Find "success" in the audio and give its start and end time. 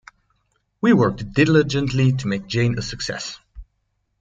2.81-3.39